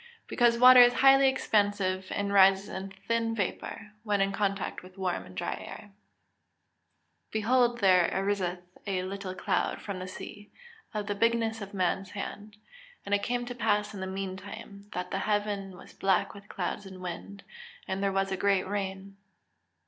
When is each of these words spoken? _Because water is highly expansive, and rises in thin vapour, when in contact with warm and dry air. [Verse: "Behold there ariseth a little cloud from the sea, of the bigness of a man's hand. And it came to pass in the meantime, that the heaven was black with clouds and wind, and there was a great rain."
_Because 0.25 0.57
water 0.57 0.79
is 0.79 0.93
highly 0.93 1.29
expansive, 1.29 2.07
and 2.09 2.33
rises 2.33 2.69
in 2.69 2.89
thin 3.07 3.35
vapour, 3.35 3.91
when 4.01 4.19
in 4.19 4.31
contact 4.31 4.81
with 4.81 4.97
warm 4.97 5.27
and 5.27 5.37
dry 5.37 5.53
air. 5.59 5.81
[Verse: 5.91 7.31
"Behold 7.31 7.81
there 7.81 8.09
ariseth 8.11 8.63
a 8.87 9.03
little 9.03 9.35
cloud 9.35 9.79
from 9.79 9.99
the 9.99 10.07
sea, 10.07 10.49
of 10.91 11.05
the 11.05 11.13
bigness 11.13 11.61
of 11.61 11.75
a 11.75 11.77
man's 11.77 12.09
hand. 12.13 12.57
And 13.05 13.13
it 13.13 13.21
came 13.21 13.45
to 13.45 13.53
pass 13.53 13.93
in 13.93 13.99
the 13.99 14.07
meantime, 14.07 14.87
that 14.93 15.11
the 15.11 15.19
heaven 15.19 15.77
was 15.77 15.93
black 15.93 16.33
with 16.33 16.49
clouds 16.49 16.87
and 16.87 16.99
wind, 16.99 17.43
and 17.87 18.01
there 18.01 18.11
was 18.11 18.31
a 18.31 18.37
great 18.37 18.65
rain." 18.67 19.17